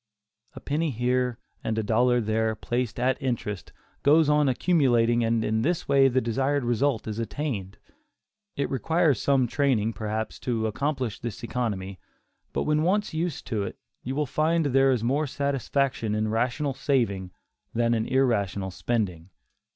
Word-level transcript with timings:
A 0.55 0.59
penny 0.59 0.89
here, 0.89 1.37
and 1.63 1.77
a 1.77 1.83
dollar 1.83 2.19
there, 2.21 2.55
placed 2.55 2.99
at 2.99 3.21
interest, 3.21 3.71
goes 4.01 4.29
on 4.29 4.49
accumulating, 4.49 5.23
and 5.23 5.45
in 5.45 5.61
this 5.61 5.87
way 5.87 6.07
the 6.07 6.19
desired 6.19 6.63
result 6.63 7.07
is 7.07 7.19
attained. 7.19 7.77
It 8.55 8.67
requires 8.71 9.21
some 9.21 9.45
training, 9.45 9.93
perhaps, 9.93 10.39
to 10.39 10.65
accomplish 10.65 11.19
this 11.19 11.43
economy, 11.43 11.99
but 12.51 12.63
when 12.63 12.81
once 12.81 13.13
used 13.13 13.45
to 13.49 13.61
it, 13.61 13.77
you 14.01 14.15
will 14.15 14.25
find 14.25 14.65
there 14.65 14.89
is 14.89 15.03
more 15.03 15.27
satisfaction 15.27 16.15
in 16.15 16.29
rational 16.29 16.73
saving, 16.73 17.29
than 17.75 17.93
in 17.93 18.07
irrational 18.07 18.71
spending. 18.71 19.29